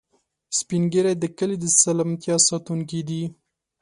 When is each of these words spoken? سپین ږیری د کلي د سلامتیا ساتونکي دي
سپین 0.57 0.83
ږیری 0.91 1.13
د 1.19 1.23
کلي 1.37 1.55
د 1.59 1.65
سلامتیا 1.81 2.35
ساتونکي 2.47 2.99
دي 3.07 3.23